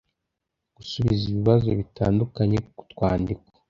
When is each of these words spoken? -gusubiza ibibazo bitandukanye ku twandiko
-gusubiza 0.71 1.23
ibibazo 1.27 1.69
bitandukanye 1.79 2.57
ku 2.77 2.83
twandiko 2.91 3.43